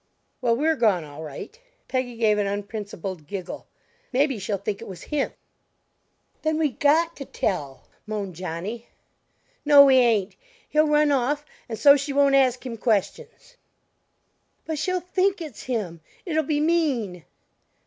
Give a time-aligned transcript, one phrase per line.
[0.41, 3.67] "Well, we're gone, all right." Peggy gave an unprincipled giggle;
[4.11, 5.31] "Maybe she'll think it was him."
[6.41, 8.87] "Then we got to tell," moaned Johnny.
[9.63, 10.35] "No, we ain't.
[10.67, 13.57] He'll run off and so she won't ask him questions."
[14.65, 16.01] "But she'll think it's him.
[16.25, 17.23] It'll be mean."